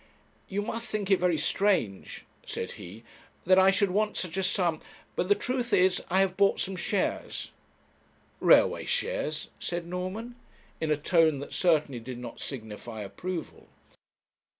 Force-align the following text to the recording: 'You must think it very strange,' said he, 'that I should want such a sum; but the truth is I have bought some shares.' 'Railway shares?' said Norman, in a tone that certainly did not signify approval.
'You 0.49 0.63
must 0.63 0.87
think 0.87 1.11
it 1.11 1.19
very 1.19 1.37
strange,' 1.37 2.25
said 2.43 2.71
he, 2.71 3.03
'that 3.45 3.59
I 3.59 3.69
should 3.69 3.91
want 3.91 4.17
such 4.17 4.35
a 4.35 4.41
sum; 4.41 4.79
but 5.15 5.29
the 5.29 5.35
truth 5.35 5.73
is 5.73 6.01
I 6.09 6.21
have 6.21 6.35
bought 6.37 6.59
some 6.59 6.75
shares.' 6.75 7.51
'Railway 8.39 8.85
shares?' 8.85 9.51
said 9.59 9.85
Norman, 9.85 10.37
in 10.79 10.89
a 10.89 10.97
tone 10.97 11.37
that 11.37 11.53
certainly 11.53 11.99
did 11.99 12.17
not 12.17 12.39
signify 12.41 13.01
approval. 13.01 13.67